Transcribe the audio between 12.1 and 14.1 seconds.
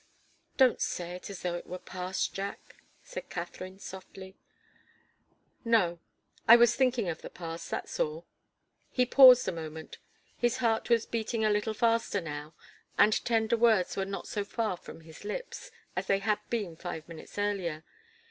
now, and tender words were